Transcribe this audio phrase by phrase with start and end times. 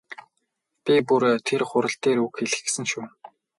[0.83, 3.05] Би бүр тэр хурал дээр үг хэлэх гэсэн шүү.